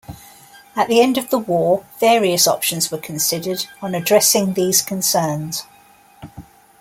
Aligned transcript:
At 0.75 0.87
the 0.87 0.99
end 0.99 1.19
of 1.19 1.29
the 1.29 1.37
war, 1.37 1.85
various 1.99 2.47
options 2.47 2.89
were 2.89 2.97
considered 2.97 3.67
on 3.83 3.93
addressing 3.93 4.55
these 4.55 4.81
concerns. 4.81 5.63